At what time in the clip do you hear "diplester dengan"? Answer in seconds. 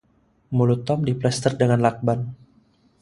1.09-1.79